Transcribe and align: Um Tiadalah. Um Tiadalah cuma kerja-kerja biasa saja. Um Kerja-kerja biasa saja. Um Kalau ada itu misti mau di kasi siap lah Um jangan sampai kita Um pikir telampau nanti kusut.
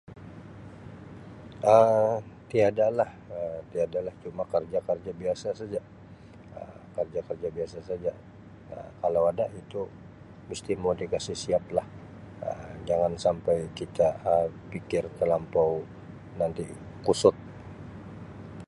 Um 1.75 2.17
Tiadalah. 2.49 3.09
Um 3.35 3.61
Tiadalah 3.71 4.15
cuma 4.23 4.43
kerja-kerja 4.53 5.11
biasa 5.21 5.47
saja. 5.61 5.81
Um 6.57 6.75
Kerja-kerja 6.97 7.47
biasa 7.57 7.77
saja. 7.89 8.11
Um 8.73 8.87
Kalau 9.01 9.23
ada 9.31 9.45
itu 9.61 9.81
misti 10.49 10.73
mau 10.83 10.93
di 11.01 11.05
kasi 11.13 11.33
siap 11.43 11.65
lah 11.77 11.85
Um 12.47 12.71
jangan 12.89 13.11
sampai 13.25 13.57
kita 13.79 14.07
Um 14.31 14.49
pikir 14.73 15.03
telampau 15.19 15.71
nanti 16.39 16.65
kusut. 17.05 17.35